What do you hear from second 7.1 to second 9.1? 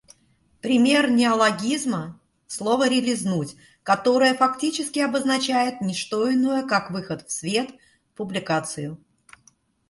в свет, публикацию.